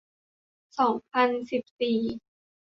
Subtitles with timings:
[0.79, 1.99] สองพันสิบสี่